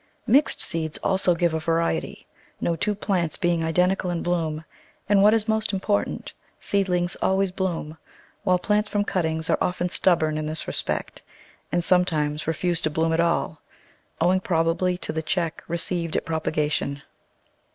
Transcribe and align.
Mixed 0.25 0.63
seeds 0.63 0.97
also 1.03 1.35
give 1.35 1.53
a 1.53 1.59
variety, 1.59 2.25
no 2.59 2.75
two 2.75 2.95
plants 2.95 3.37
being 3.37 3.63
identical 3.63 4.09
in 4.09 4.23
bloom, 4.23 4.65
and, 5.07 5.21
what 5.21 5.35
is 5.35 5.47
most 5.47 5.71
important, 5.73 6.33
seed 6.59 6.89
lings 6.89 7.15
always 7.21 7.51
bloom, 7.51 7.99
while 8.43 8.57
plants 8.57 8.89
from 8.89 9.03
cuttings 9.03 9.47
are 9.47 9.59
often 9.61 9.89
stubborn 9.89 10.39
in 10.39 10.47
this 10.47 10.65
respect 10.65 11.21
and 11.71 11.83
sometimes 11.83 12.47
refuse 12.47 12.81
to 12.81 12.89
bloom 12.89 13.13
at 13.13 13.19
all, 13.19 13.61
owing 14.19 14.39
probably 14.39 14.97
to 14.97 15.13
the 15.13 15.21
check 15.21 15.63
received 15.67 16.15
at 16.15 16.25
propagation. 16.25 17.03